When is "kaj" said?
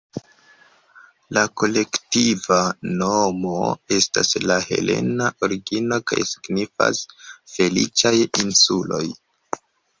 6.13-6.21